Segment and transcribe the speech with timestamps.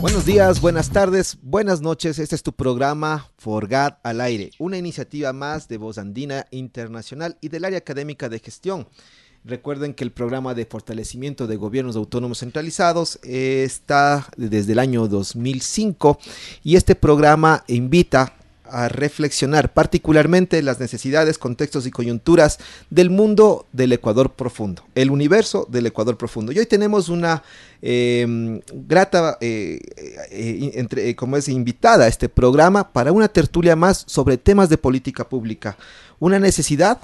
[0.00, 2.18] Buenos días, buenas tardes, buenas noches.
[2.18, 7.50] Este es tu programa Forgat al aire, una iniciativa más de Voz Andina Internacional y
[7.50, 8.88] del área académica de gestión.
[9.44, 16.18] Recuerden que el programa de fortalecimiento de gobiernos autónomos centralizados está desde el año 2005
[16.64, 18.32] y este programa invita
[18.70, 22.58] a reflexionar particularmente las necesidades, contextos y coyunturas
[22.90, 26.52] del mundo del Ecuador profundo, el universo del Ecuador profundo.
[26.52, 27.42] Y hoy tenemos una
[27.82, 29.80] em, grata, eh,
[30.30, 34.78] eh, entre, como es invitada a este programa para una tertulia más sobre temas de
[34.78, 35.76] política pública.
[36.18, 36.98] Una necesidad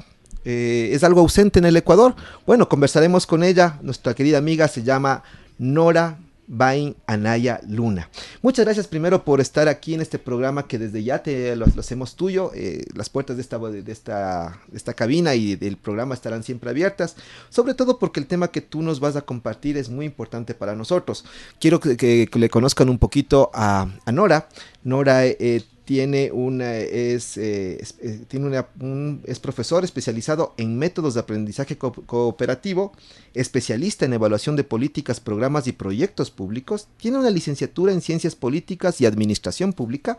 [0.45, 2.14] eh, es algo ausente en el Ecuador.
[2.47, 3.78] Bueno, conversaremos con ella.
[3.83, 5.25] Nuestra querida amiga se llama
[5.58, 8.08] Nora Bain Anaya Luna.
[8.42, 12.16] Muchas gracias primero por estar aquí en este programa que desde ya te lo, hacemos
[12.16, 12.52] tuyo.
[12.55, 17.17] Eh, las puertas de esta, de, esta, esta cabina y del programa estarán siempre abiertas,
[17.48, 20.74] sobre todo porque el tema que tú nos vas a compartir es muy importante para
[20.74, 21.24] nosotros.
[21.61, 24.48] Quiero que, le conozcan un poquito a, Nora.
[24.84, 31.20] Nora eh, tiene una, es, eh, eh, tiene una, es profesor especializado en métodos de
[31.20, 32.92] aprendizaje cooperativo,
[33.34, 39.01] especialista en evaluación de políticas, programas y proyectos públicos, tiene una licenciatura en ciencias políticas
[39.01, 40.19] y administración pública,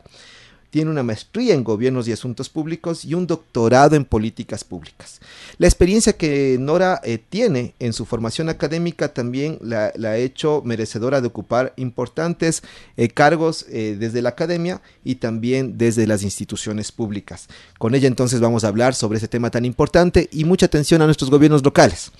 [0.69, 5.19] tiene una maestría en gobiernos y asuntos públicos y un doctorado en políticas públicas.
[5.57, 11.21] La experiencia que Nora eh, tiene en su formación académica también la, ha hecho merecedora
[11.21, 12.63] de ocupar importantes
[12.97, 17.47] eh, cargos eh, desde la academia y también desde las instituciones públicas.
[17.79, 21.05] Con ella entonces vamos a hablar sobre ese tema tan importante y mucha atención a
[21.05, 22.11] nuestros gobiernos locales.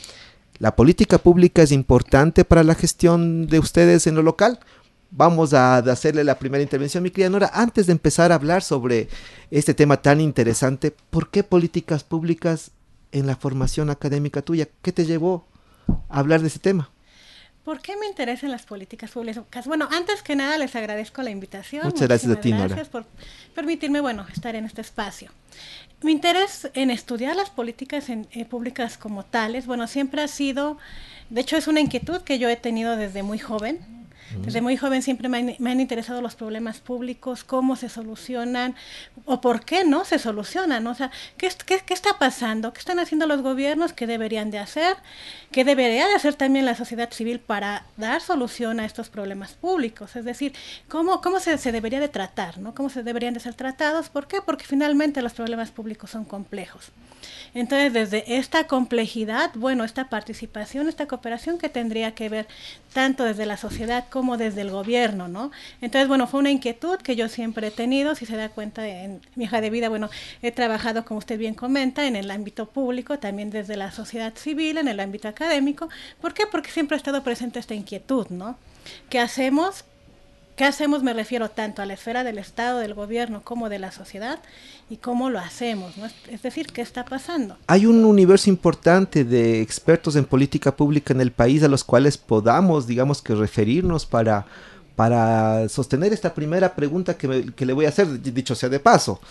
[0.60, 4.60] ¿La política pública es importante para la gestión de ustedes en lo local?
[5.12, 7.52] Vamos a hacerle la primera intervención, mi querida Nora.
[7.54, 9.08] Antes de empezar a hablar sobre
[9.52, 12.72] este tema tan interesante, ¿por qué políticas públicas
[13.12, 14.68] en la formación académica tuya?
[14.82, 15.46] ¿Qué te llevó
[16.10, 16.90] a hablar de ese tema?
[17.64, 19.68] ¿Por qué me interesan las políticas públicas?
[19.68, 21.86] Bueno, antes que nada les agradezco la invitación.
[21.86, 22.68] Muchas gracias a ti, Nora.
[22.68, 23.06] Gracias por
[23.54, 25.32] permitirme, bueno, estar en este espacio.
[26.02, 30.78] Mi interés en estudiar las políticas en, eh, públicas como tales, bueno, siempre ha sido,
[31.30, 33.97] de hecho es una inquietud que yo he tenido desde muy joven
[34.44, 38.76] desde muy joven siempre me han, interesado los problemas públicos, cómo se solucionan
[39.26, 40.86] o por qué no se solucionan.
[40.88, 42.74] O sea, ¿qué, qué, qué está pasando?
[42.74, 43.94] ¿Qué están haciendo los gobiernos?
[43.94, 44.98] ¿Qué deberían de hacer?
[45.52, 50.16] ¿Qué debería de hacer también la sociedad civil para dar solución a estos problemas públicos?
[50.16, 50.54] Es decir,
[50.88, 52.58] ¿cómo, cómo se, se debería de tratar?
[52.58, 52.76] ¿no?
[52.76, 54.10] ¿Cómo se deberían de ser tratados?
[54.10, 54.42] ¿Por qué?
[54.42, 56.92] Porque finalmente los problemas públicos son complejos.
[57.54, 62.48] Entonces, desde esta complejidad, bueno, esta participación, esta cooperación que tendría que ver
[62.94, 65.52] tanto desde la sociedad como desde el gobierno, ¿no?
[65.82, 69.22] Entonces, bueno, fue una inquietud que yo siempre he tenido, si se da cuenta en
[69.36, 70.10] mi hija de vida, bueno,
[70.42, 74.78] he trabajado, como usted bien comenta, en el ámbito público, también desde la sociedad civil,
[74.78, 75.90] en el ámbito académico.
[76.20, 76.46] ¿Por qué?
[76.52, 78.58] Porque siempre ha estado presente esta inquietud, ¿no?
[79.10, 79.86] ¿Qué hacemos?
[80.58, 81.04] ¿Qué hacemos?
[81.04, 84.40] Me refiero tanto a la esfera del Estado, del gobierno, como de la sociedad
[84.90, 86.08] y cómo lo hacemos, ¿no?
[86.32, 87.56] Es decir, ¿qué está pasando?
[87.68, 92.18] Hay un universo importante de expertos en política pública en el país a los cuales
[92.18, 94.48] podamos, digamos que, referirnos para,
[94.96, 99.22] para sostener esta primera pregunta que, que le voy a hacer, dicho sea de paso.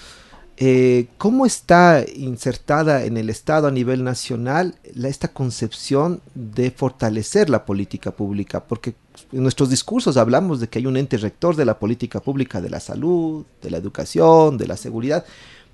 [0.59, 7.67] Eh, ¿Cómo está insertada en el Estado a nivel nacional esta concepción de fortalecer la
[7.67, 8.65] política pública?
[8.65, 8.95] Porque
[9.33, 12.71] en nuestros discursos hablamos de que hay un ente rector de la política pública de
[12.71, 15.27] la salud, de la educación, de la seguridad,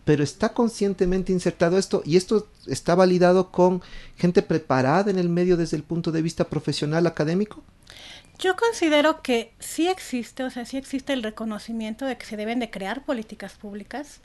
[0.05, 3.83] pero está conscientemente insertado esto y esto está validado con
[4.17, 7.63] gente preparada en el medio desde el punto de vista profesional académico.
[8.41, 12.59] Yo considero que sí existe, o sea, sí existe el reconocimiento de que se deben
[12.59, 14.21] de crear políticas públicas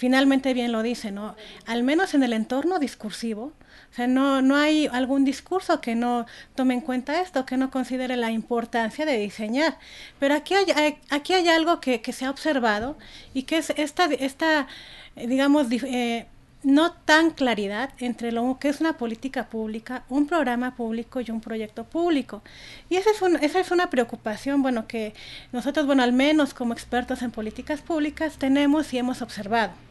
[0.00, 1.36] finalmente bien lo dice, ¿no?
[1.66, 3.52] Al menos en el entorno discursivo,
[3.90, 6.24] o sea, no, no hay algún discurso que no
[6.54, 9.76] tome en cuenta esto, que no considere la importancia de diseñar.
[10.18, 12.96] Pero aquí hay, aquí hay algo que, que, se ha observado
[13.34, 14.68] y que es esta, esta
[15.16, 16.26] digamos, eh,
[16.62, 21.42] no tan claridad entre lo que es una política pública, un programa público y un
[21.42, 22.40] proyecto público.
[22.88, 25.12] Y esa es, esa es una preocupación, bueno, que
[25.52, 29.89] nosotros, bueno, al menos como expertos en políticas públicas tenemos y hemos observado.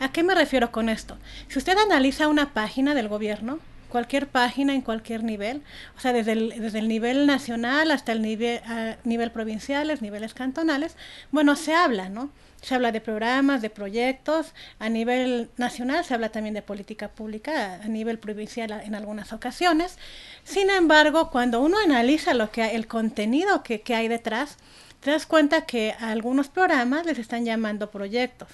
[0.00, 1.16] ¿A qué me refiero con esto?
[1.48, 5.62] Si usted analiza una página del gobierno, cualquier página, en cualquier nivel,
[5.96, 10.34] o sea, desde el, desde el nivel nacional hasta el nivel, a nivel provinciales, niveles
[10.34, 10.96] cantonales,
[11.30, 12.30] bueno, se habla, ¿no?
[12.60, 17.76] Se habla de programas, de proyectos, a nivel nacional se habla también de política pública,
[17.76, 19.98] a nivel provincial en algunas ocasiones.
[20.44, 24.58] Sin embargo, cuando uno analiza lo que el contenido que, que hay detrás,
[25.00, 28.48] te das cuenta que a algunos programas les están llamando proyectos,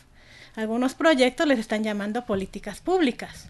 [0.55, 3.49] algunos proyectos les están llamando políticas públicas.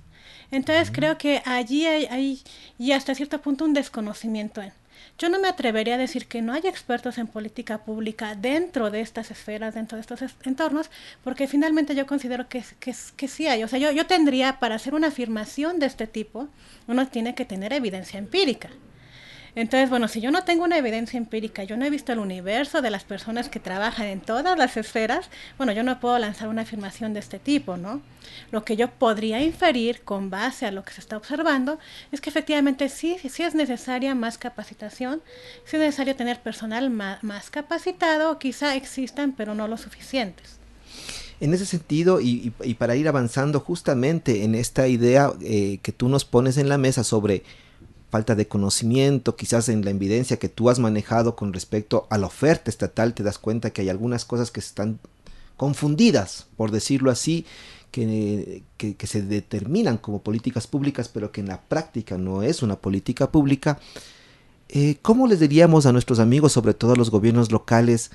[0.51, 2.43] Entonces creo que allí hay, hay,
[2.79, 4.73] y hasta cierto punto un desconocimiento en.
[5.19, 9.01] Yo no me atrevería a decir que no hay expertos en política pública dentro de
[9.01, 10.91] estas esferas, dentro de estos entornos,
[11.25, 13.63] porque finalmente yo considero que, que, que sí hay.
[13.63, 16.49] O sea, yo, yo tendría, para hacer una afirmación de este tipo,
[16.87, 18.71] uno tiene que tener evidencia empírica.
[19.55, 22.81] Entonces, bueno, si yo no tengo una evidencia empírica, yo no he visto el universo
[22.81, 25.29] de las personas que trabajan en todas las esferas,
[25.59, 28.01] bueno, yo no puedo lanzar una afirmación de este tipo, ¿no?
[28.51, 31.79] Lo que yo podría inferir con base a lo que se está observando
[32.13, 35.21] es que efectivamente sí, sí es necesaria más capacitación,
[35.67, 40.57] sí es necesario tener personal más, capacitado, quizá existan, pero no lo suficientes.
[41.41, 46.09] En ese sentido, y, y, para ir avanzando justamente en esta idea eh, que tú
[46.09, 47.43] nos pones en la mesa sobre
[48.13, 52.27] falta de conocimiento, quizás en la evidencia que tú has manejado con respecto a la
[52.27, 54.99] oferta estatal, te das cuenta que hay algunas cosas que están
[55.57, 57.47] confundidas, por decirlo así,
[57.91, 62.77] que, que, se determinan como políticas públicas, pero que en la práctica no es una
[62.77, 63.81] política pública.
[64.69, 68.11] Eh, ¿Cómo les diríamos a nuestros amigos, sobre todo a los gobiernos locales,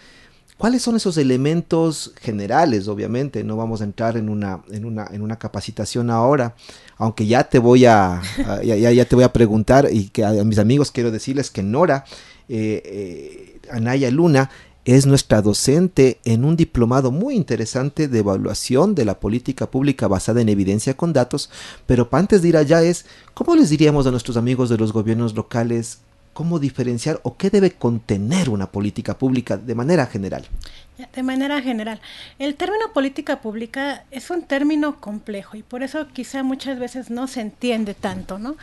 [0.57, 2.87] ¿Cuáles son esos elementos generales?
[2.87, 6.55] Obviamente, no vamos a entrar en una, en una, en una capacitación ahora,
[6.97, 8.21] aunque ya te voy a,
[8.63, 12.05] ya, ya, te voy a preguntar y que a, mis amigos quiero decirles que Nora,
[12.49, 14.49] eh, eh, Anaya Luna,
[14.83, 20.41] es nuestra docente en un diplomado muy interesante de evaluación de la política pública basada
[20.41, 21.51] en evidencia con datos,
[21.85, 25.35] pero antes de ir allá es, ¿cómo les diríamos a nuestros amigos de los gobiernos
[25.35, 25.99] locales
[26.37, 30.45] cómo diferenciar o qué debe contener una política pública de manera general.
[31.15, 31.99] De manera general,
[32.37, 37.25] el término política pública es un término complejo y por eso quizá muchas veces no
[37.25, 38.55] se entiende tanto, ¿no?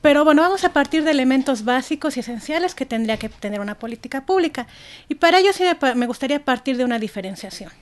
[0.00, 3.74] Pero bueno, vamos a partir de elementos básicos y esenciales que tendría que tener una
[3.74, 4.68] política pública.
[5.08, 5.64] Y para ello sí
[5.96, 7.72] me gustaría partir de una diferenciación.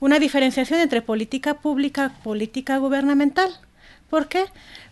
[0.00, 3.50] Una diferenciación entre política pública y política gubernamental.
[4.08, 4.46] ¿Por qué?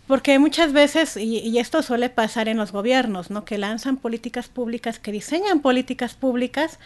[0.07, 3.45] Porque muchas veces, y, esto suele pasar en los gobiernos, ¿no?
[3.45, 6.79] Que lanzan políticas públicas, que diseñan políticas públicas,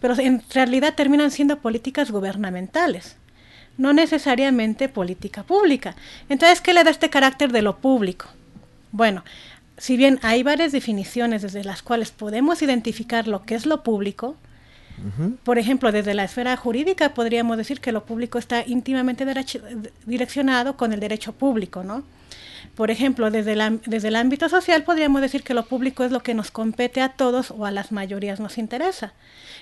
[0.00, 3.16] pero en realidad terminan siendo políticas gubernamentales,
[3.76, 5.96] no necesariamente política pública.
[6.28, 8.26] Entonces, ¿qué le da este carácter de lo público?
[8.92, 9.24] Bueno,
[9.76, 14.36] si bien hay varias definiciones desde las cuales podemos identificar lo que es lo público,
[15.44, 19.24] por ejemplo, desde la esfera jurídica podríamos decir que lo público está íntimamente
[20.06, 22.02] direccionado con el derecho público, ¿no?
[22.78, 26.52] Por ejemplo, desde, el ámbito social podríamos decir que lo público es lo que nos
[26.52, 29.14] compete a todos o a las mayorías nos interesa.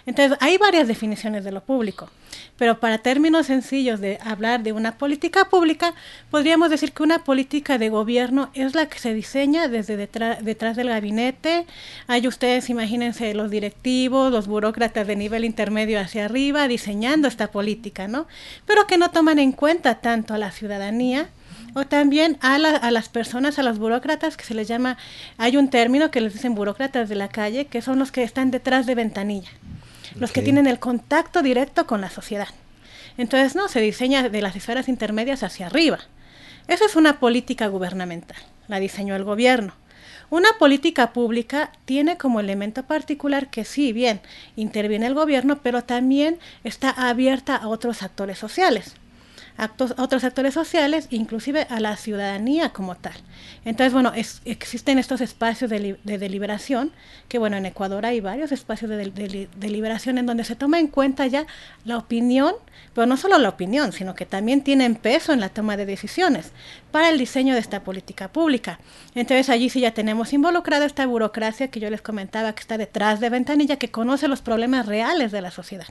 [0.05, 2.11] Entonces, hay varias definiciones de lo público,
[2.59, 5.95] pero para términos sencillos de hablar de una política pública,
[6.31, 10.89] podríamos decir que una política de gobierno es la que se diseña desde detrás del
[10.91, 11.65] gabinete.
[12.09, 18.09] Hay ustedes, imagínense, los directivos, los burócratas de nivel intermedio hacia arriba, diseñando esta política,
[18.09, 18.27] ¿no?
[18.67, 21.31] Pero que no toman en cuenta tanto a la ciudadanía
[21.77, 24.97] o también a, a, las personas, a los burócratas que se les llama,
[25.37, 28.51] hay un término que les dicen burócratas de la calle, que son los que están
[28.51, 29.51] detrás de ventanilla,
[30.19, 32.49] los que tienen el contacto directo con la sociedad.
[33.19, 35.99] Entonces, no, se diseña de las esferas intermedias hacia arriba.
[36.67, 39.75] Esa es una política gubernamental, la diseñó el gobierno.
[40.31, 44.23] Una política pública tiene como elemento particular que sí, bien,
[44.57, 48.95] interviene el gobierno, pero también está abierta a otros actores sociales
[49.57, 53.15] actos, otros actores sociales, inclusive a la ciudadanía como tal.
[53.65, 54.13] Entonces, bueno,
[54.45, 56.93] existen estos espacios de, deliberación,
[57.29, 61.27] que bueno, en Ecuador hay varios espacios de, deliberación en donde se toma en cuenta
[61.27, 61.47] ya
[61.85, 62.55] la opinión,
[62.95, 66.53] pero no solo la opinión, sino que también tienen peso en la toma de decisiones
[66.91, 68.79] para el diseño de esta política pública.
[69.15, 73.21] Entonces, allí sí ya tenemos involucrada esta burocracia que yo les comentaba que está detrás
[73.21, 75.87] de Ventanilla, que conoce los problemas reales de la sociedad.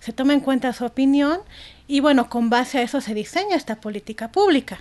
[0.00, 1.40] Se toma en cuenta su opinión
[1.88, 4.78] y bueno, con base a eso se diseña esta política pública.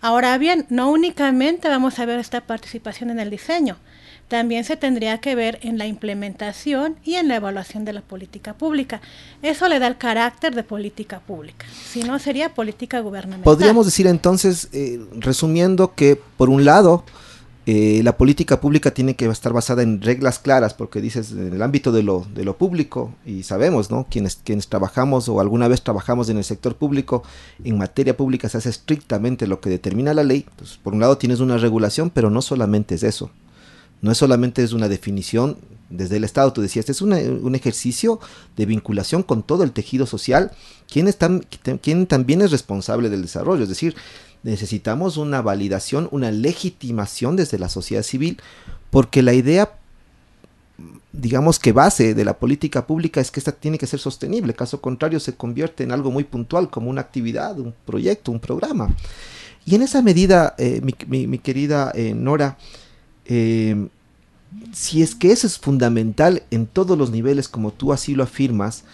[0.00, 3.76] Ahora bien, no únicamente vamos a ver esta participación en el diseño,
[4.30, 8.54] también se tendría que ver en la implementación y en la evaluación de la política
[8.54, 9.00] pública.
[9.42, 13.42] Eso le da el carácter de política pública, si no sería política gubernamental.
[13.42, 17.04] Podríamos decir entonces, eh, resumiendo, que por un lado,
[17.72, 21.62] eh, la política pública tiene que estar basada en reglas claras, porque dices en el
[21.62, 24.08] ámbito de lo, de lo público, y sabemos, ¿no?
[24.10, 27.22] Quienes, quienes trabajamos o alguna vez trabajamos en el sector público,
[27.62, 30.46] en materia pública se hace estrictamente lo que determina la ley.
[30.50, 33.30] Entonces, por un lado tienes una regulación, pero no solamente es eso.
[34.02, 35.56] No es solamente es una definición
[35.90, 38.18] desde el Estado, tú decías, es un ejercicio
[38.56, 40.50] de vinculación con todo el tejido social,
[40.90, 41.12] quien,
[41.82, 43.94] quien también es responsable del desarrollo, es decir,
[44.42, 48.40] necesitamos una validación, una legitimación desde la sociedad civil,
[48.90, 49.72] porque la idea,
[51.12, 54.80] digamos que base de la política pública es que esta tiene que ser sostenible, caso
[54.80, 58.94] contrario se convierte en algo muy puntual, como una actividad, un proyecto, un programa.
[59.66, 62.56] Y en esa medida, eh, mi, querida eh, Nora,
[63.26, 63.88] eh,
[64.72, 68.84] si es que eso es fundamental en todos los niveles, como tú así lo afirmas,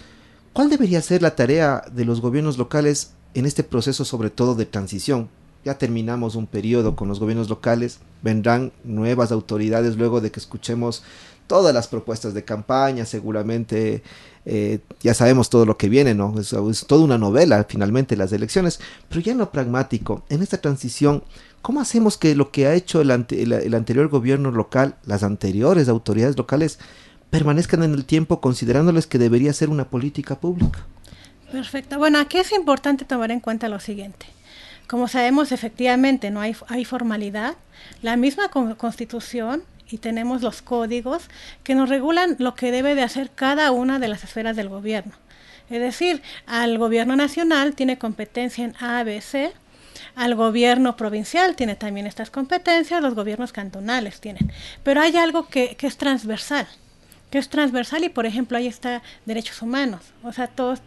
[0.52, 4.66] ¿cuál debería ser la tarea de los gobiernos locales en este proceso, sobre todo de
[4.66, 5.28] transición?
[5.64, 11.02] Ya terminamos un periodo con los gobiernos locales, vendrán nuevas autoridades luego de que escuchemos
[11.46, 14.02] todas las propuestas de campaña, seguramente
[14.44, 16.38] eh, ya sabemos todo lo que viene, ¿no?
[16.38, 20.60] Es, es, toda una novela finalmente las elecciones, pero ya en lo pragmático, en esta
[20.60, 21.22] transición,
[21.66, 26.78] ¿Cómo hacemos que lo que ha hecho el, anterior gobierno local, las anteriores autoridades locales,
[27.30, 30.86] permanezcan en el tiempo considerándoles que debería ser una política pública?
[31.50, 31.98] Perfecto.
[31.98, 34.26] Bueno, aquí es importante tomar en cuenta lo siguiente.
[34.86, 37.54] Como sabemos, efectivamente, no hay, hay formalidad.
[38.02, 41.28] La misma constitución y tenemos los códigos
[41.62, 45.12] que nos regulan lo que debe de hacer cada una de las esferas del gobierno.
[45.70, 49.52] Es decir, al gobierno nacional tiene competencia en A, B, C,
[50.14, 54.52] al gobierno provincial tiene también estas competencias, los gobiernos cantonales tienen.
[54.82, 56.66] Pero hay algo que, es transversal,
[57.30, 60.00] que es transversal y por ejemplo ahí está derechos humanos.
[60.22, 60.80] O sea, todos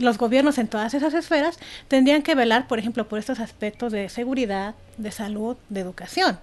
[0.00, 1.58] los gobiernos en todas esas esferas
[1.88, 6.38] tendrían que velar, por ejemplo, por estos aspectos de seguridad, de salud, de educación.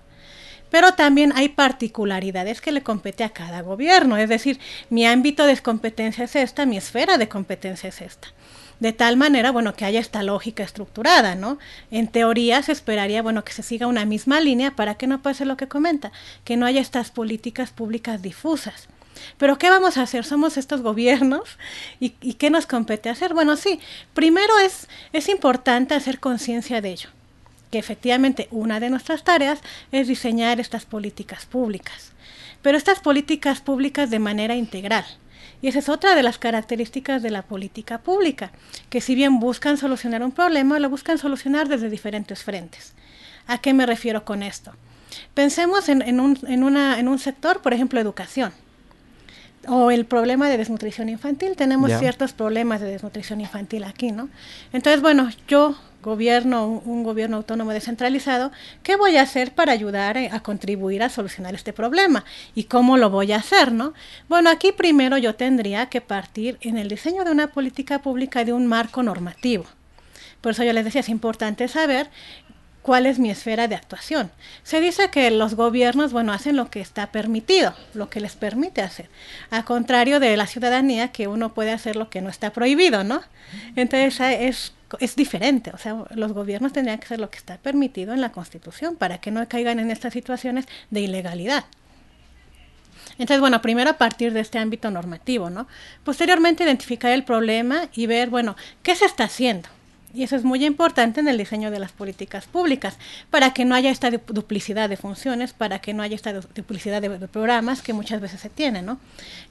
[0.69, 4.57] Pero también hay particularidades que le compete a cada gobierno, es decir,
[4.89, 8.29] mi ámbito de competencia es esta, mi esfera de competencia es esta
[8.81, 11.59] de tal manera, bueno, que haya esta lógica estructurada, ¿no?
[11.91, 15.45] En teoría se esperaría, bueno, que se siga una misma línea para que no pase
[15.45, 16.11] lo que comenta,
[16.43, 18.87] que no haya estas políticas públicas difusas.
[19.37, 20.23] Pero ¿qué vamos a hacer?
[20.23, 21.57] Somos estos gobiernos
[21.99, 23.33] y, ¿qué nos compete hacer?
[23.33, 23.79] Bueno, sí,
[24.13, 27.09] primero es, es importante hacer conciencia de ello,
[27.71, 29.59] que efectivamente una de nuestras tareas
[29.91, 32.11] es diseñar estas políticas públicas,
[32.61, 35.05] pero estas políticas públicas de manera integral
[35.61, 38.51] y esa es otra de las características de la política pública,
[38.89, 42.93] que si bien buscan solucionar un problema, lo buscan solucionar desde diferentes frentes.
[43.47, 44.71] ¿A qué me refiero con esto?
[45.35, 48.53] Pensemos en, un, en, una, en un sector, por ejemplo, educación
[49.67, 51.55] o el problema de desnutrición infantil.
[51.55, 54.29] Tenemos ciertos problemas de desnutrición infantil aquí, ¿no?
[54.73, 58.51] Entonces, bueno, yo gobierno, un, gobierno autónomo descentralizado,
[58.83, 62.25] ¿qué voy a hacer para ayudar a contribuir a solucionar este problema?
[62.55, 63.93] ¿Y cómo lo voy a hacer, no?
[64.27, 68.53] Bueno, aquí primero yo tendría que partir en el diseño de una política pública de
[68.53, 69.65] un marco normativo.
[70.41, 72.09] Por eso yo les decía, es importante saber
[72.81, 74.31] cuál es mi esfera de actuación.
[74.63, 78.81] Se dice que los gobiernos, bueno, hacen lo que está permitido, lo que les permite
[78.81, 79.09] hacer,
[79.49, 83.21] a contrario de la ciudadanía que uno puede hacer lo que no está prohibido, ¿no?
[83.75, 88.13] Entonces es, es diferente, o sea, los gobiernos tendrían que hacer lo que está permitido
[88.13, 91.65] en la Constitución para que no caigan en estas situaciones de ilegalidad.
[93.17, 95.67] Entonces, bueno, primero a partir de este ámbito normativo, ¿no?
[96.03, 99.69] Posteriormente identificar el problema y ver, bueno, ¿qué se está haciendo?
[100.13, 102.97] Y eso es muy importante en el diseño de las políticas públicas,
[103.29, 107.09] para que no haya esta duplicidad de funciones, para que no haya esta duplicidad de,
[107.27, 108.99] programas que muchas veces se tiene, ¿no?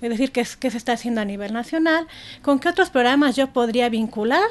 [0.01, 2.07] Es decir, qué, qué se está haciendo a nivel nacional,
[2.43, 4.49] con qué otros programas yo podría vincular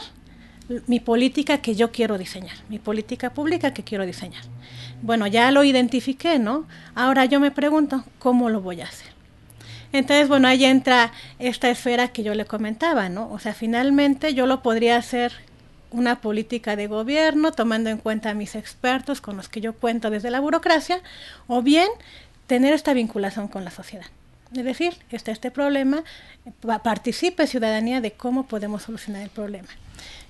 [0.87, 4.43] mi política que yo quiero diseñar, mi política pública que quiero diseñar.
[5.01, 6.67] Bueno, ya lo identifiqué, ¿no?
[6.93, 9.09] Ahora yo me pregunto, ¿cómo lo voy a hacer?
[9.91, 13.31] Entonces, bueno, ahí entra esta esfera que yo le comentaba, ¿no?
[13.31, 15.33] O sea, finalmente yo lo podría hacer
[15.91, 20.09] una política de gobierno, tomando en cuenta a mis expertos con los que yo cuento
[20.09, 21.01] desde la burocracia,
[21.47, 21.89] o bien
[22.47, 24.05] tener esta vinculación con la sociedad.
[24.55, 26.03] Es decir, está este problema,
[26.83, 29.67] participe ciudadanía de cómo podemos solucionar el problema.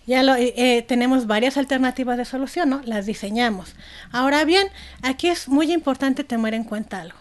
[0.07, 2.81] Ya lo, eh, eh, tenemos varias alternativas de solución, ¿no?
[2.83, 3.75] Las diseñamos.
[4.11, 4.67] Ahora bien,
[5.03, 7.17] aquí es muy importante tener en cuenta algo,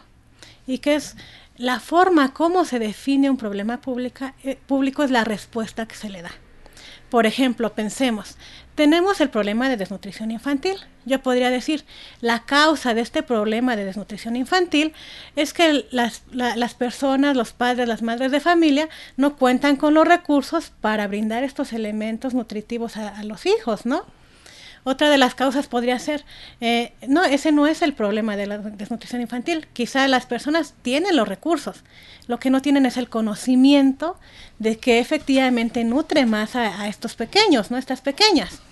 [0.66, 1.14] y que es
[1.56, 6.08] la forma como se define un problema pública, eh, público es la respuesta que se
[6.08, 6.30] le da.
[7.10, 8.36] Por ejemplo, pensemos,
[8.74, 10.76] tenemos el problema de desnutrición infantil.
[11.04, 11.84] Yo podría decir,
[12.20, 14.92] la causa de este problema de desnutrición infantil
[15.34, 20.70] es que las, personas, los padres, las madres de familia, no cuentan con los recursos
[20.80, 24.04] para brindar estos elementos nutritivos a, a los hijos, ¿no?
[24.88, 26.24] Otra de las causas podría ser,
[26.62, 29.66] eh, no, ese no es el problema de la desnutrición infantil.
[29.74, 31.84] Quizá las personas tienen los recursos,
[32.26, 34.18] lo que no tienen es el conocimiento
[34.58, 37.76] de que efectivamente nutre más a, estos pequeños, ¿no?
[37.76, 38.62] Estas pequeñas.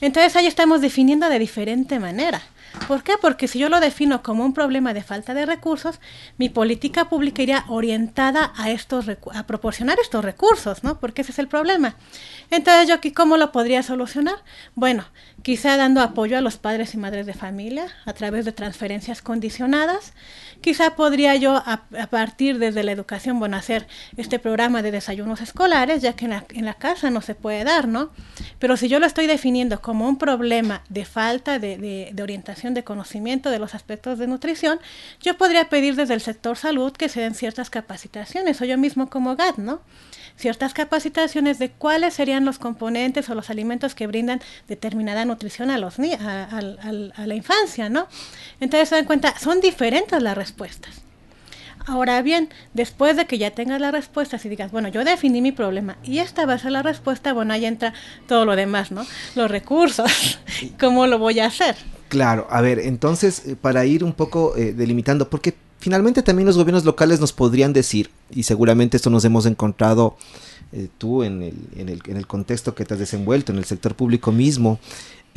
[0.00, 2.42] Entonces ahí estamos definiendo de diferente manera.
[2.88, 3.14] ¿Por qué?
[3.20, 5.98] Porque si yo lo defino como un problema de falta de recursos,
[6.38, 11.00] mi política pública iría orientada a estos a proporcionar estos recursos, ¿no?
[11.00, 11.96] Porque ese es el problema.
[12.50, 14.36] Entonces, yo aquí cómo lo podría solucionar?
[14.74, 15.04] Bueno,
[15.42, 20.12] quizá dando apoyo a los padres y madres de familia a través de transferencias condicionadas.
[20.60, 26.02] Quizá podría yo a, partir desde la educación, bueno, hacer este programa de desayunos escolares,
[26.02, 28.10] ya que en la, en la, casa no se puede dar, ¿no?
[28.58, 32.55] Pero si yo lo estoy definiendo como un problema de falta de, de, de orientación
[32.64, 34.80] de conocimiento de los aspectos de nutrición,
[35.20, 39.08] yo podría pedir desde el sector salud que se den ciertas capacitaciones, o yo mismo
[39.08, 39.80] como GAT, ¿no?
[40.36, 45.78] ciertas capacitaciones de cuáles serían los componentes o los alimentos que brindan determinada nutrición a,
[45.78, 48.06] los, a, a la infancia, ¿no?
[48.60, 51.02] Entonces se dan cuenta, son diferentes las respuestas.
[51.86, 55.52] Ahora bien, después de que ya tengas la respuesta, si digas, bueno, yo definí mi
[55.52, 57.94] problema y esta va a ser la respuesta, bueno, ahí entra
[58.26, 59.06] todo lo demás, ¿no?
[59.36, 60.40] Los recursos,
[60.80, 61.76] ¿cómo lo voy a hacer?
[62.08, 66.56] Claro, a ver, entonces, eh, para ir un poco eh, delimitando, porque finalmente también los
[66.56, 70.16] gobiernos locales nos podrían decir, y seguramente esto nos hemos encontrado
[70.72, 73.64] eh, tú en el, en, el, en el, contexto que te has desenvuelto, en el
[73.64, 74.78] sector público mismo,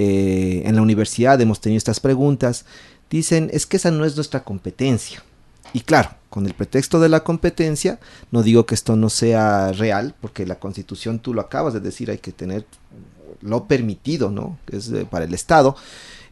[0.02, 2.64] en la universidad hemos tenido estas preguntas,
[3.10, 5.22] dicen, es que esa no es nuestra competencia.
[5.74, 8.00] Y claro, con el pretexto de la competencia,
[8.32, 12.10] no digo que esto no sea real, porque la constitución, tú lo acabas de decir,
[12.10, 12.66] hay que tener
[13.42, 14.58] lo permitido, ¿no?
[14.72, 15.76] Es para el Estado.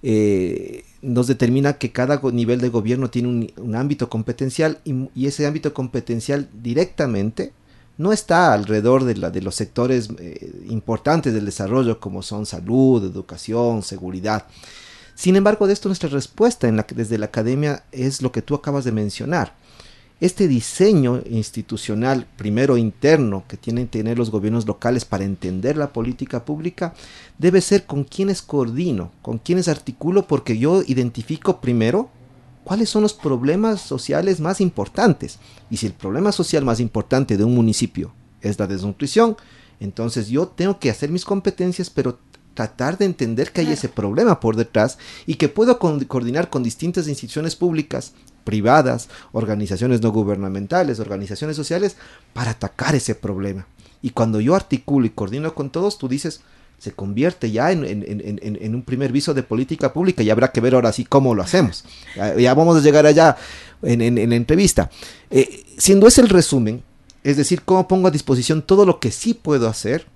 [0.04, 5.74] Eh, nos determina que cada nivel de gobierno tiene un, ámbito competencial y, ese ámbito
[5.74, 7.54] competencial directamente
[7.98, 14.46] no está alrededor de los sectores eh, importantes del desarrollo como son salud, educación, seguridad.
[15.16, 18.54] Sin embargo, de esto nuestra respuesta en la, desde la academia es lo que tú
[18.54, 19.56] acabas de mencionar.
[20.20, 25.94] Este diseño institucional, primero interno, que tienen que tener los gobiernos locales para entender la
[25.94, 26.96] política pública,
[27.38, 32.10] debe ser con quienes coordino, con quienes articulo, porque yo identifico primero
[32.64, 35.38] cuáles son los problemas sociales más importantes.
[35.70, 39.38] Y si el problema social más importante de un municipio es la desnutrición,
[39.80, 42.18] entonces yo tengo que hacer mis competencias, pero
[42.58, 47.08] tratar de entender que hay ese problema por detrás y que puedo coordinar con distintas
[47.08, 51.98] instituciones públicas privadas, organizaciones no gubernamentales, organizaciones sociales,
[52.34, 53.68] para atacar ese problema.
[54.02, 56.42] Y cuando yo articulo y coordino con todos, tú dices,
[56.80, 60.52] se convierte ya en, en, en, en, un primer viso de política pública y habrá
[60.52, 61.86] que ver ahora sí cómo lo hacemos.
[62.16, 63.38] Ya, ya vamos a llegar allá
[63.84, 64.90] en, la entrevista.
[65.30, 66.82] Eh, siendo ese el resumen,
[67.24, 70.08] es decir, cómo pongo a disposición todo lo que sí puedo hacer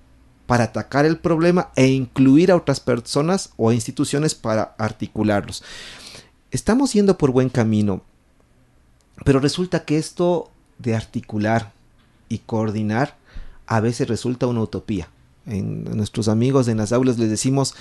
[0.52, 5.64] para atacar el problema e incluir a otras personas o instituciones para articularlos.
[6.50, 8.02] Estamos yendo por buen camino
[9.24, 11.72] pero resulta que esto de articular
[12.28, 13.16] y coordinar
[13.66, 15.08] a veces resulta una utopía.
[15.46, 17.74] En, nuestros amigos en las aulas les decimos,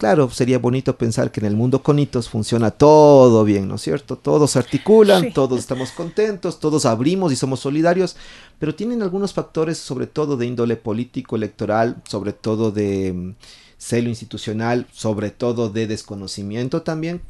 [0.00, 3.82] claro, sería bonito pensar que en el mundo con hitos funciona todo bien, ¿no es
[3.82, 4.16] cierto?
[4.16, 5.30] Todos articulan, sí.
[5.30, 8.16] todos estamos contentos, todos abrimos y somos solidarios,
[8.58, 13.34] pero tienen algunos factores, sobre todo de índole político, electoral, sobre todo de um,
[13.76, 17.20] celo institucional, sobre todo de desconocimiento también.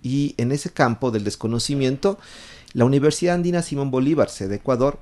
[0.00, 2.16] Y en ese campo del desconocimiento,
[2.74, 5.00] la Universidad Andina Simón Bolívar, sede Ecuador,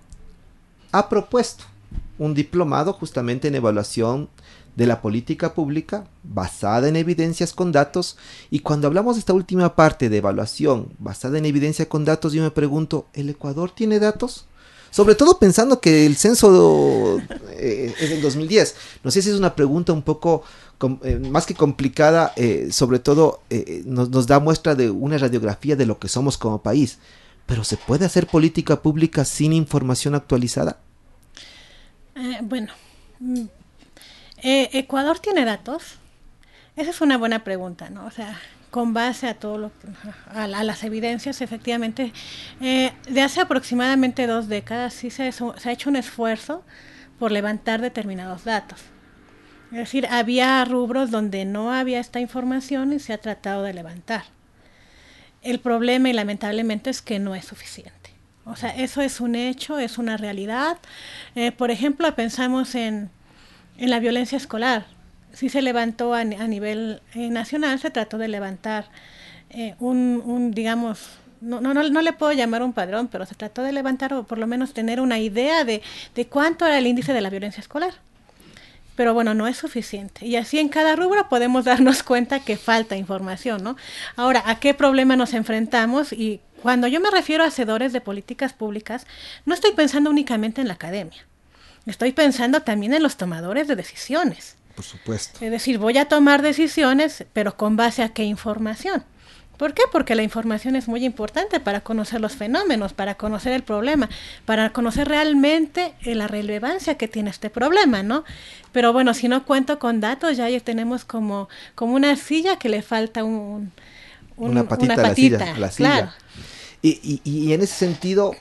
[0.93, 1.65] ha propuesto
[2.19, 4.31] un diplomado justamente en evaluación
[4.79, 8.17] de la política pública basada en evidencias con datos
[8.49, 12.45] y cuando hablamos de esta última parte de evaluación basada en evidencia con datos yo
[12.45, 14.47] me pregunto, ¿el Ecuador tiene datos?
[14.93, 17.19] Sobre todo pensando que el censo
[17.51, 18.77] eh, es del 2010.
[19.03, 20.45] No sé si es una pregunta un poco
[21.03, 23.41] eh, más que complicada, eh, sobre todo
[23.85, 26.99] nos, nos da muestra de una radiografía de lo que somos como país.
[27.47, 30.79] Pero ¿se puede hacer política pública sin información actualizada?
[32.43, 32.73] Bueno,
[34.43, 35.97] eh, ¿Ecuador tiene datos?
[36.77, 38.07] Esa es una buena pregunta, ¿no?
[38.07, 38.39] O sea,
[38.71, 39.73] con base a todo lo
[40.33, 42.13] a, las evidencias, efectivamente,
[42.61, 46.65] eh, de hace aproximadamente dos décadas sí se, se ha hecho un esfuerzo
[47.19, 48.81] por levantar determinados datos.
[49.71, 54.25] Es decir, había rubros donde no había esta información y se ha tratado de levantar.
[55.43, 58.11] El problema, y lamentablemente, es que no es suficiente.
[58.45, 60.79] O sea, eso es un hecho, es una realidad.
[61.35, 63.11] Eh, por ejemplo, pensamos en,
[63.79, 64.87] en, la violencia escolar.
[65.33, 68.87] Si se levantó a, a nivel eh, nacional, se trató de levantar
[69.51, 73.63] eh, un, un, digamos, no, no, no, le puedo llamar un padrón, pero se trató
[73.63, 75.83] de levantar o por lo menos tener una idea de,
[76.15, 77.95] de cuánto era el índice de la violencia escolar.
[78.97, 80.27] pero bueno, no es suficiente.
[80.27, 83.77] Y así en cada rubro podemos darnos cuenta que falta información, ¿no?
[84.17, 86.13] Ahora, ¿a qué problema nos enfrentamos?
[86.13, 89.07] Y cuando yo me refiero a hacedores de políticas públicas,
[89.47, 91.25] no estoy pensando únicamente en la academia.
[91.89, 94.57] Estoy pensando también en los tomadores de decisiones.
[94.75, 95.45] Por supuesto.
[95.45, 99.05] Es decir, voy a tomar decisiones, pero con base a qué información.
[99.57, 99.83] ¿Por qué?
[99.91, 104.09] Porque la información es muy importante para conocer los fenómenos, para conocer el problema,
[104.45, 108.23] para conocer realmente eh, la relevancia que tiene este problema, ¿no?
[108.71, 112.83] Pero bueno, si no cuento con datos, ya tenemos como, como una silla que le
[112.83, 113.73] falta un,
[114.37, 115.91] una patita, una patita la silla.
[115.91, 116.13] Claro.
[116.81, 118.37] Y, y, y, en ese sentido,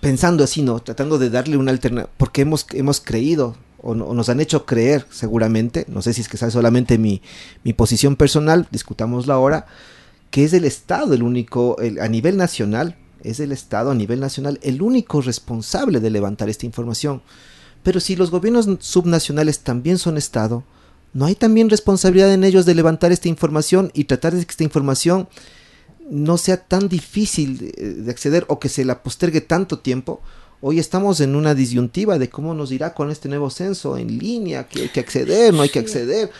[0.00, 0.80] pensando así, ¿no?
[0.80, 5.84] Tratando de darle una alternativa, porque hemos, hemos creído, o, nos han hecho creer seguramente,
[5.88, 7.22] no sé si es que sea solamente mi,
[7.64, 9.66] mi posición personal, discutámoslo ahora,
[10.30, 14.58] que es el Estado el único, a nivel nacional, es el Estado a nivel nacional
[14.62, 17.22] el único responsable de levantar esta información.
[17.82, 20.64] Pero si los gobiernos subnacionales también son Estado,
[21.12, 24.64] ¿no hay también responsabilidad en ellos de levantar esta información y tratar de que esta
[24.64, 25.28] información
[26.10, 30.20] no sea tan difícil de, acceder o que se la postergue tanto tiempo?
[30.60, 34.66] Hoy estamos en una disyuntiva de cómo nos irá con este nuevo censo en línea,
[34.68, 36.30] que hay que acceder, no hay que acceder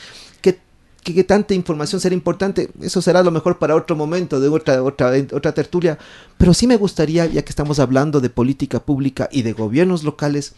[1.15, 5.13] que, tanta información será importante, eso será lo mejor para otro momento, de otra, otra,
[5.33, 5.99] otra tertulia,
[6.37, 10.55] pero sí me gustaría, ya que estamos hablando de política pública y de gobiernos locales,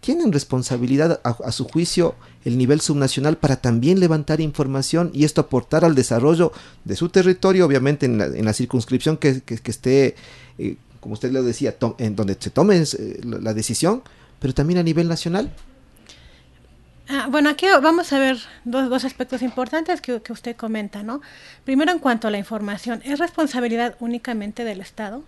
[0.00, 5.84] tienen responsabilidad a, su juicio el nivel subnacional para también levantar información y esto aportar
[5.84, 6.52] al desarrollo
[6.84, 10.14] de su territorio, obviamente en la, circunscripción que, esté,
[10.58, 14.02] eh, como usted lo decía, en donde se tome eh, la decisión,
[14.38, 15.52] pero también a nivel nacional.
[17.08, 21.20] Ah, bueno, aquí vamos a ver dos, dos aspectos importantes que, que, usted comenta, ¿no?
[21.64, 25.24] Primero, en cuanto a la información, ¿es responsabilidad únicamente del Estado?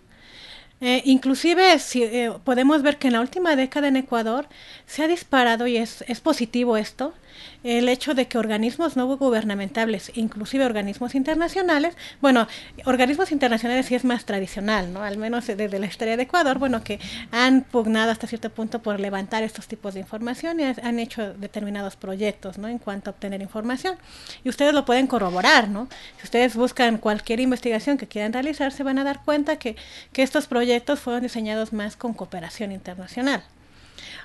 [0.84, 4.48] Eh, inclusive si, eh, podemos ver que en la última década en Ecuador
[4.84, 7.14] se ha disparado y es, es positivo esto,
[7.64, 12.46] el hecho de que organismos no gubernamentales, inclusive organismos internacionales, bueno,
[12.84, 15.02] organismos internacionales sí es más tradicional, ¿no?
[15.02, 16.98] Al menos desde la historia de Ecuador, bueno, que
[17.30, 21.96] han pugnado hasta cierto punto por levantar estos tipos de información y han hecho determinados
[21.96, 22.68] proyectos, ¿no?
[22.68, 23.96] En cuanto a obtener información.
[24.44, 25.88] Y ustedes lo pueden corroborar, ¿no?
[26.18, 29.76] Si ustedes buscan cualquier investigación que quieran realizar, se van a dar cuenta que,
[30.12, 33.42] que estos proyectos fueron diseñados más con cooperación internacional.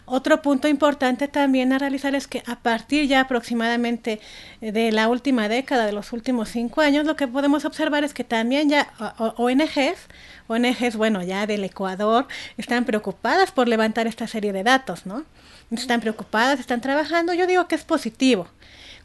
[0.05, 4.19] Otro punto importante también a realizar es que a partir ya aproximadamente
[4.61, 8.13] eh, de la última década, de los últimos cinco años, lo que podemos observar es
[8.13, 8.91] que también ya
[9.37, 10.07] ONGs,
[10.47, 15.25] ONGs, bueno, ya del Ecuador, están preocupadas por levantar esta serie de datos, ¿no?
[15.71, 17.33] Están preocupadas, están trabajando.
[17.33, 18.47] Yo digo que es positivo.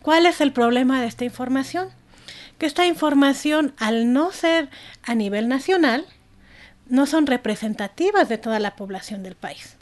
[0.02, 1.88] ¿Cuál es el problema de esta información?
[2.58, 4.68] Que esta información, al no ser
[5.02, 6.06] a nivel nacional,
[6.88, 9.76] no son representativas de toda la población del país.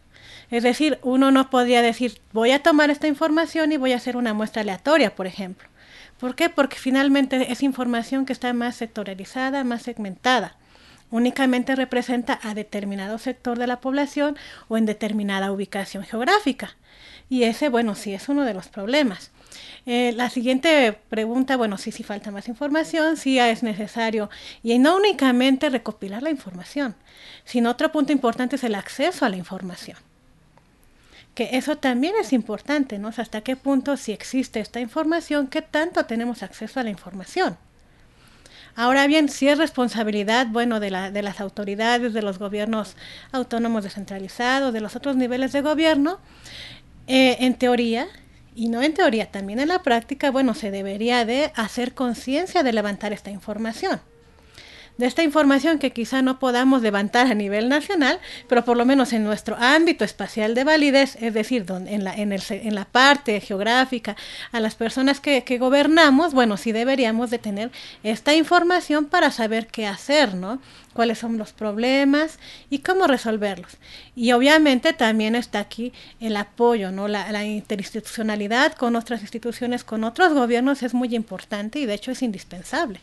[0.50, 4.16] Es decir, uno no podía decir, voy a tomar esta información y voy a hacer
[4.16, 5.68] una muestra aleatoria, por ejemplo.
[6.18, 6.50] ¿Por qué?
[6.50, 10.56] Porque finalmente es información que está más sectorializada, más segmentada.
[11.10, 14.36] Únicamente representa a determinado sector de la población
[14.68, 16.76] o en determinada ubicación geográfica.
[17.28, 19.30] Y ese, bueno, sí es uno de los problemas.
[19.86, 24.30] Eh, la siguiente pregunta, bueno, sí, sí falta más información, sí es necesario,
[24.62, 26.94] y no únicamente recopilar la información,
[27.44, 29.96] sino otro punto importante es el acceso a la información
[31.34, 33.08] que eso también es importante, ¿no?
[33.08, 37.56] hasta qué punto si existe esta información, qué tanto tenemos acceso a la información.
[38.76, 42.96] Ahora bien, si es responsabilidad, bueno, de, la, de las autoridades, de los gobiernos
[43.32, 46.18] autónomos descentralizados, de los otros niveles de gobierno,
[47.06, 48.06] eh, en teoría,
[48.54, 52.72] y no en teoría, también en la práctica, bueno, se debería de hacer conciencia de
[52.72, 54.00] levantar esta información
[55.00, 59.14] de esta información que quizá no podamos levantar a nivel nacional, pero por lo menos
[59.14, 63.40] en nuestro ámbito espacial de validez, es decir, en, la, en, el, en la parte
[63.40, 64.14] geográfica,
[64.52, 67.70] a las personas que, que, gobernamos, bueno, sí deberíamos de tener
[68.02, 70.60] esta información para saber qué hacer, ¿no?
[70.92, 73.78] cuáles son los problemas y cómo resolverlos.
[74.14, 77.08] Y obviamente también está aquí el apoyo, ¿no?
[77.08, 82.10] La, la interinstitucionalidad con otras instituciones, con otros gobiernos es muy importante y de hecho
[82.10, 83.00] es indispensable.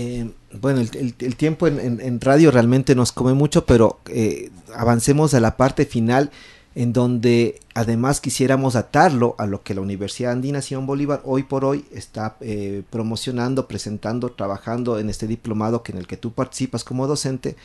[0.00, 5.56] Eh, bueno, el, tiempo en, radio realmente nos come mucho, pero eh, avancemos a la
[5.56, 6.30] parte final
[6.76, 11.64] en donde además quisiéramos atarlo a lo que la Universidad Andina Simón Bolívar hoy por
[11.64, 16.84] hoy está eh, promocionando, presentando, trabajando en este diplomado que en el que tú participas
[16.84, 17.56] como docente,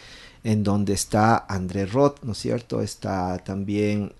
[0.43, 2.81] en donde está Andrés Roth, ¿no es cierto?
[2.81, 4.11] Está también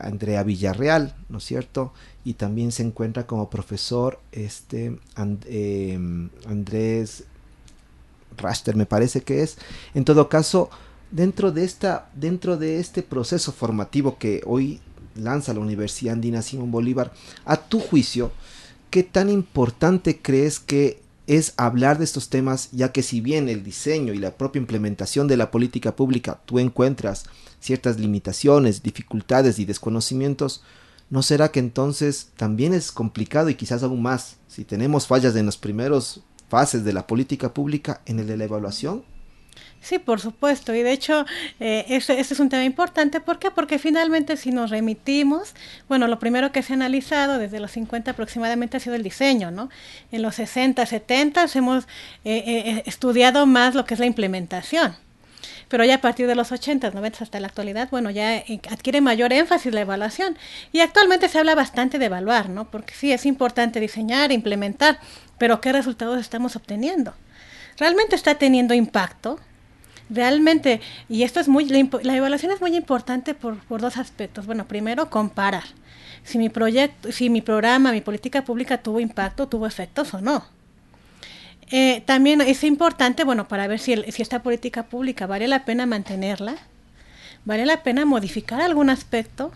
[0.00, 1.92] Andrea Villarreal, ¿no es cierto?
[2.24, 7.24] y también se encuentra como profesor este em, Andrés
[8.36, 9.56] Raster me parece que es
[9.94, 10.68] en todo caso
[11.10, 14.80] dentro de esta dentro de este proceso formativo que hoy
[15.14, 17.12] lanza la Universidad Andina Simón Bolívar,
[17.44, 18.32] a tu juicio,
[18.90, 23.62] ¿qué tan importante crees que es hablar de estos temas, ya que si bien el
[23.62, 27.22] diseño y la propia implementación de la política pública tú encuentras
[27.60, 30.64] ciertas limitaciones, dificultades y desconocimientos,
[31.08, 35.46] ¿no será que entonces también es complicado y quizás aún más si tenemos fallas en
[35.46, 39.04] las primeras fases de la política pública en el de la evaluación?
[39.80, 40.74] Sí, por supuesto.
[40.74, 41.24] Y de hecho,
[41.58, 43.20] eh, ese, es un tema importante.
[43.20, 43.50] ¿Por qué?
[43.50, 45.54] Porque finalmente si nos remitimos,
[45.88, 49.50] bueno, lo primero que se ha analizado desde los 50 aproximadamente ha sido el diseño,
[49.50, 49.70] ¿no?
[50.12, 51.84] En los 60, 70 hemos
[52.24, 54.96] eh, eh, estudiado más lo que es la implementación.
[55.68, 59.32] Pero ya a partir de los 80, 90 hasta la actualidad, bueno, ya adquiere mayor
[59.32, 60.36] énfasis la evaluación.
[60.72, 62.70] Y actualmente se habla bastante de evaluar, ¿no?
[62.70, 64.98] Porque sí, es importante diseñar, implementar,
[65.38, 67.14] pero ¿qué resultados estamos obteniendo?
[67.78, 69.38] ¿Realmente está teniendo impacto?
[70.10, 74.46] Realmente, y esto es muy, la, evaluación es muy importante por, por, dos aspectos.
[74.46, 75.64] Bueno, primero, comparar
[76.24, 80.44] si mi proyecto, si mi programa, mi política pública tuvo impacto, tuvo efectos o no.
[81.70, 85.86] Eh, también es importante, bueno, para ver si, si esta política pública vale la pena
[85.86, 86.56] mantenerla,
[87.44, 89.52] vale la pena modificar algún aspecto,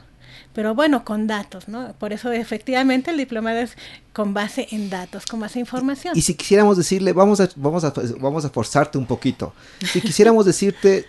[0.54, 1.92] pero bueno, con datos, ¿no?
[1.98, 3.76] Por eso efectivamente el diplomado es
[4.12, 6.16] con base en datos, con base en información.
[6.16, 9.52] Y, si quisiéramos decirle, vamos a, vamos a, vamos a forzarte un poquito,
[9.92, 11.06] si quisiéramos decirte,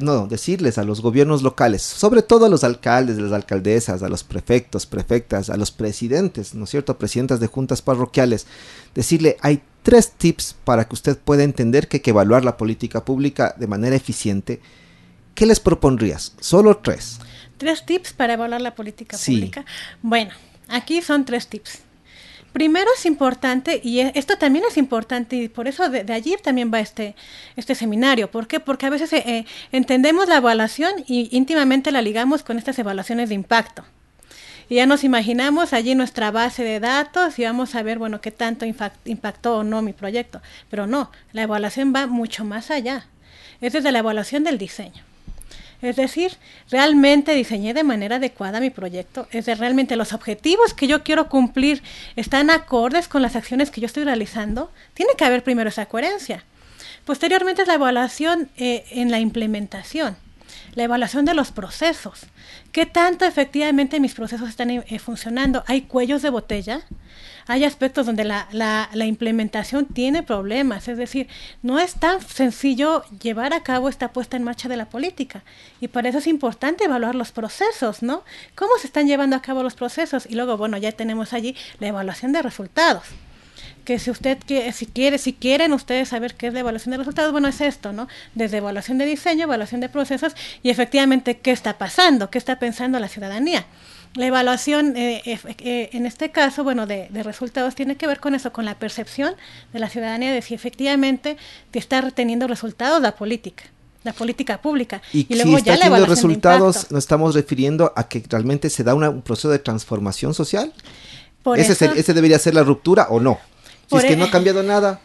[0.00, 4.24] no, decirles a los gobiernos locales, sobre todo a los alcaldes, las alcaldesas, a los
[4.24, 8.46] prefectos, prefectas, a los presidentes, ¿no es cierto?, presidentas de juntas parroquiales,
[8.94, 13.04] decirle, hay tres tips para que usted pueda entender que hay que evaluar la política
[13.04, 14.60] pública de manera eficiente.
[15.34, 16.34] ¿Qué les propondrías?
[16.40, 17.18] Solo tres.
[17.60, 19.66] ¿Tres tips para evaluar la política pública?
[20.00, 20.30] Bueno,
[20.66, 21.80] aquí son tres tips.
[22.54, 26.72] Primero es importante, y e, esto también es importante, y por eso de, allí también
[26.72, 27.14] va este,
[27.56, 28.30] este seminario.
[28.30, 28.60] ¿Por qué?
[28.60, 33.34] Porque a veces eh, entendemos la evaluación y íntimamente la ligamos con estas evaluaciones de
[33.34, 33.84] impacto.
[34.70, 38.30] Y ya nos imaginamos allí nuestra base de datos y vamos a ver, bueno, qué
[38.30, 40.40] tanto impactó o no mi proyecto.
[40.70, 43.06] Pero no, la evaluación va mucho más allá.
[43.60, 45.09] Es desde la evaluación del diseño.
[45.82, 46.36] Es decir,
[46.70, 49.26] realmente diseñé de manera adecuada mi proyecto.
[49.30, 51.82] Es de realmente los objetivos que yo quiero cumplir
[52.16, 54.70] están acordes con las acciones que yo estoy realizando.
[54.94, 56.44] Tiene que haber primero esa coherencia.
[57.04, 60.16] Posteriormente es la evaluación eh, en la implementación,
[60.74, 62.26] la evaluación de los procesos.
[62.72, 65.64] ¿Qué tanto efectivamente mis procesos están eh, funcionando?
[65.66, 66.82] ¿Hay cuellos de botella?
[67.46, 71.26] hay aspectos donde la, la, la, implementación tiene problemas, es decir,
[71.62, 75.42] no es tan sencillo llevar a cabo esta puesta en marcha de la política
[75.80, 78.22] y por eso es importante evaluar los procesos, ¿no?
[78.54, 80.26] ¿Cómo se están llevando a cabo los procesos?
[80.30, 83.04] Y luego, bueno, ya tenemos allí la evaluación de resultados
[83.84, 86.98] que si usted quiere, si quiere, si quieren ustedes saber qué es la evaluación de
[86.98, 88.08] resultados, bueno, es esto, ¿no?
[88.34, 92.98] Desde evaluación de diseño, evaluación de procesos y efectivamente qué está pasando, qué está pensando
[92.98, 93.66] la ciudadanía.
[94.14, 98.52] La evaluación, eh, eh, en este caso, bueno, de, resultados tiene que ver con eso,
[98.52, 99.34] con la percepción
[99.72, 101.36] de la ciudadanía de si efectivamente
[101.70, 103.64] te está reteniendo resultados la política
[104.02, 105.02] la política pública.
[105.12, 108.94] Y, luego si ya está la resultados, nos estamos refiriendo a que realmente se da
[108.94, 110.72] un proceso de transformación social.
[111.54, 113.38] ¿Ese, ¿Ese debería ser la ruptura o no?
[113.90, 115.00] Si es que no ha e- cambiado nada.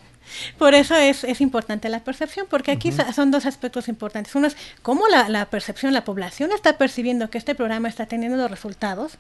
[0.58, 4.34] Por eso es, es importante la percepción, porque aquí son dos aspectos importantes.
[4.36, 8.38] Uno es cómo la, la, percepción, la población está percibiendo que este programa está teniendo
[8.38, 9.14] los resultados,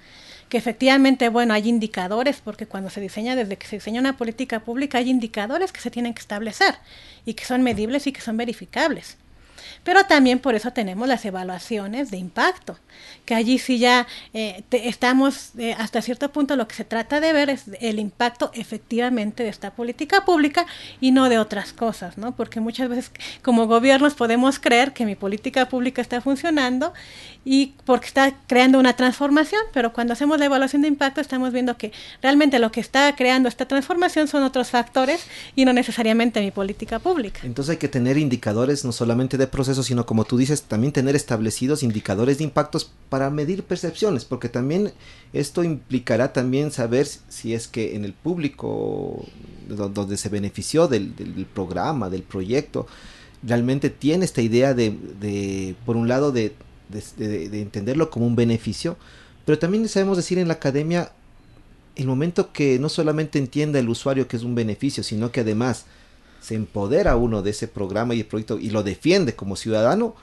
[0.49, 4.61] que efectivamente, bueno, hay indicadores, porque cuando se diseña, desde que se diseña una política
[4.61, 6.75] pública, hay indicadores que se tienen que establecer
[7.25, 9.17] y que son medibles y que son verificables.
[9.85, 12.77] Pero también por eso tenemos las evaluaciones de impacto,
[13.23, 17.31] que allí sí ya eh, estamos eh, hasta cierto punto lo que se trata de
[17.31, 20.65] ver es el impacto efectivamente de esta política pública
[20.99, 22.35] y no de otras cosas, ¿no?
[22.35, 23.11] Porque muchas veces
[23.43, 26.91] como gobiernos podemos creer que mi política pública está funcionando
[27.45, 31.77] y porque está creando una transformación, pero cuando hacemos la evaluación de impacto estamos viendo
[31.77, 31.91] que
[32.23, 36.97] realmente lo que está creando esta transformación son otros factores y no necesariamente mi política
[36.97, 37.41] pública.
[37.43, 41.15] Entonces hay que tener indicadores no solamente de proceso, sino como tú dices, también tener
[41.15, 44.91] establecidos indicadores de impactos para medir percepciones, porque también
[45.33, 49.25] esto implicará también saber si es que en el público
[49.67, 51.13] donde se benefició del,
[51.53, 52.87] programa, del proyecto,
[53.43, 56.53] realmente tiene esta idea de, por un lado, de
[56.89, 58.97] de, entenderlo como un beneficio,
[59.45, 61.11] pero también sabemos decir en la academia
[61.95, 65.85] el momento que no solamente entienda el usuario que es un beneficio, sino que además
[66.41, 70.15] se empodera uno de ese programa y el proyecto y lo defiende como ciudadano,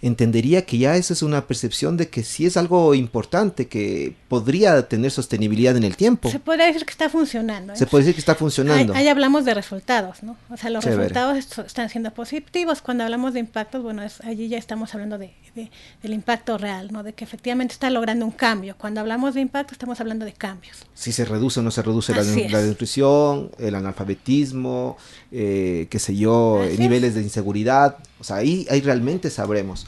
[0.00, 4.88] entendería que ya eso es una percepción de que sí es algo importante, que podría
[4.88, 6.30] tener sostenibilidad en el tiempo.
[6.30, 7.74] Se puede decir que está funcionando.
[7.74, 8.94] Se puede decir que está funcionando.
[8.94, 10.36] Ahí, hablamos de resultados, ¿no?
[10.50, 12.80] O sea, los resultados están siendo positivos.
[12.80, 17.02] Cuando hablamos de impactos, bueno, allí ya estamos hablando de, del impacto real, ¿no?
[17.02, 18.76] De que efectivamente está logrando un cambio.
[18.78, 20.86] Cuando hablamos de impacto, estamos hablando de cambios.
[20.94, 24.96] Si se reduce o no se reduce la, la, nutrición, el analfabetismo,
[25.32, 27.96] eh, qué sé yo, niveles de inseguridad.
[28.20, 29.86] O sea, ahí, ahí realmente sabremos.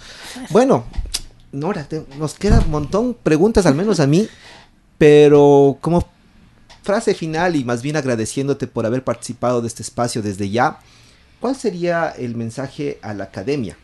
[0.51, 0.85] Bueno,
[1.53, 1.87] Nora,
[2.19, 4.29] nos queda un montón preguntas, al menos a mí,
[4.99, 6.07] pero como
[6.83, 10.79] frase final y más bien agradeciéndote por haber participado de este espacio desde ya,
[11.41, 13.77] ¿cuál sería el mensaje a la academia?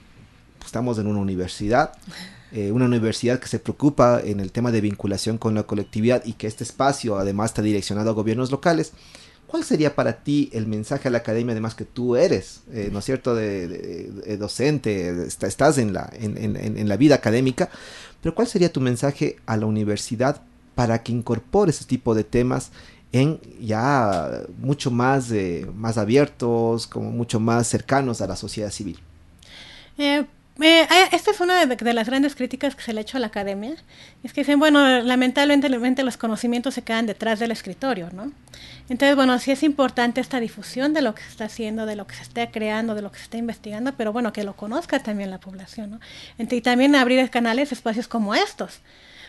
[0.64, 1.92] Estamos en una universidad,
[2.52, 6.34] eh, una universidad que se preocupa en el tema de vinculación con la colectividad y
[6.34, 8.92] que este espacio además está direccionado a gobiernos locales.
[9.46, 12.98] ¿Cuál sería para ti el mensaje a la academia, además que tú eres, eh, ¿no
[12.98, 17.70] es cierto?, de, docente, estás en la, en, la vida académica,
[18.20, 20.42] pero ¿cuál sería tu mensaje a la universidad
[20.74, 22.72] para que incorpore ese tipo de temas
[23.12, 28.98] en ya mucho más, eh, más abiertos, como mucho más cercanos a la sociedad civil?
[29.96, 30.26] Eh,
[30.60, 33.26] eh, esta es una de, las grandes críticas que se le ha hecho a la
[33.26, 33.74] academia.
[34.22, 38.32] Es que dicen, bueno, lamentablemente los conocimientos se quedan detrás del escritorio, ¿no?
[38.88, 42.06] Entonces, bueno, sí es importante esta difusión de lo que se está haciendo, de lo
[42.06, 45.00] que se está creando, de lo que se está investigando, pero bueno, que lo conozca
[45.00, 46.00] también la población, ¿no?
[46.38, 48.80] y también abrir canales, espacios como estos,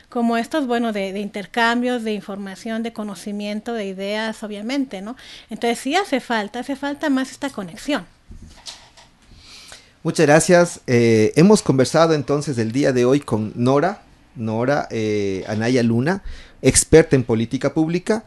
[0.09, 5.17] como estos, bueno, de, de, intercambios, de información, de conocimiento, de ideas, obviamente, ¿no?
[5.49, 8.05] Entonces sí hace falta, hace falta más esta conexión.
[10.03, 10.81] Muchas gracias.
[10.87, 14.03] Eh, hemos conversado entonces el día de hoy con Nora,
[14.35, 16.23] Nora eh, Anaya Luna,
[16.61, 18.23] experta en política pública.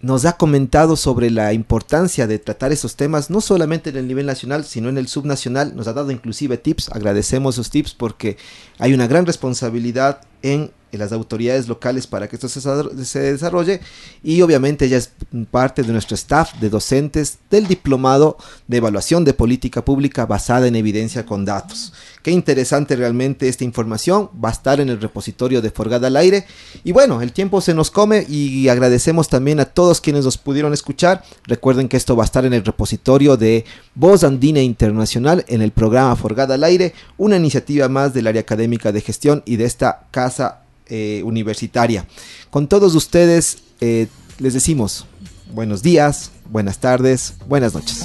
[0.00, 4.26] Nos ha comentado sobre la importancia de tratar esos temas, no solamente en el nivel
[4.26, 5.76] nacional, sino en el subnacional.
[5.76, 6.90] Nos ha dado inclusive tips.
[6.90, 8.36] Agradecemos esos tips porque
[8.78, 13.80] hay una gran responsabilidad en en las autoridades locales para que esto se, desarrolle
[14.22, 15.12] y obviamente ella es
[15.50, 20.76] parte de nuestro staff de docentes del diplomado de evaluación de política pública basada en
[20.76, 21.92] evidencia con datos.
[22.22, 26.46] Qué interesante realmente esta información, va a estar en el repositorio de Forgada al Aire
[26.84, 30.72] y bueno, el tiempo se nos come y agradecemos también a todos quienes nos pudieron
[30.72, 31.22] escuchar.
[31.44, 35.72] Recuerden que esto va a estar en el repositorio de Voz Andina Internacional en el
[35.72, 40.06] programa Forgada al Aire, una iniciativa más del área académica de gestión y de esta
[40.10, 42.06] casa eh, universitaria.
[42.50, 45.06] Con todos ustedes eh, les decimos
[45.52, 48.04] buenos días, buenas tardes, buenas noches.